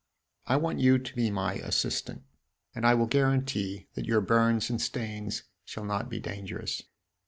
[0.47, 2.23] I want you to be my assistant,
[2.73, 6.81] and I will guarantee that your burns and stains shall not be dangerous.